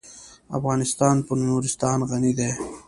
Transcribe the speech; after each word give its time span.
افغانستان 0.57 1.15
په 1.27 1.33
نورستان 1.45 1.97
غني 2.09 2.31
دی. 2.37 2.49